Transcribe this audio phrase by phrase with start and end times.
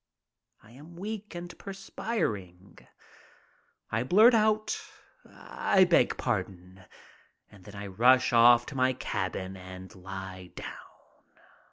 [0.63, 2.79] I am weak and perspiring.
[3.91, 4.81] I blurt out,
[5.29, 6.85] "I beg pardon,"
[7.51, 11.37] and then I rush off to my cabin and lie down.